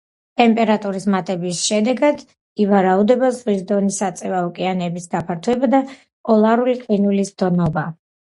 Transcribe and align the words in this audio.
ტემპერატურის 0.39 1.03
მატების 1.15 1.59
შედეგად 1.65 2.23
ივარაუდება 2.63 3.29
ზღვის 3.35 3.61
დონის 3.73 3.99
აწევა, 4.09 4.41
ოკეანეების 4.47 5.05
გაფართოება 5.13 5.71
და 5.77 5.83
პოლარული 6.31 6.75
ყინულის 6.81 7.33
დნობა. 7.43 7.85